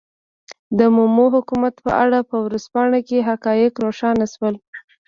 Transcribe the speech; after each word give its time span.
د 0.77 0.79
مومو 0.95 1.25
حکومت 1.35 1.75
په 1.85 1.91
اړه 2.03 2.19
په 2.29 2.35
ورځپاڼه 2.45 2.99
کې 3.07 3.27
حقایق 3.29 3.73
روښانه 3.85 4.25
شول. 4.33 4.55